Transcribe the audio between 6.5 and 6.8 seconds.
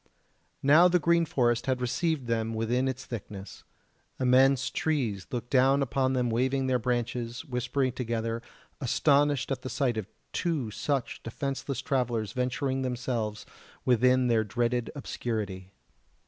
their